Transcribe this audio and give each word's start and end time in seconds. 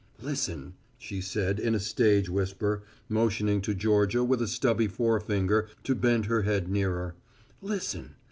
"Listen," 0.23 0.73
she 0.97 1.21
said 1.21 1.59
in 1.59 1.75
a 1.75 1.79
stage 1.79 2.27
whisper, 2.27 2.81
motioning 3.07 3.61
to 3.61 3.75
Georgia 3.75 4.23
with 4.23 4.41
a 4.41 4.47
stubby 4.47 4.87
forefinger 4.87 5.67
to 5.83 5.93
bend 5.93 6.25
her 6.25 6.41
head 6.41 6.67
nearer, 6.67 7.13
"listen. 7.61 8.15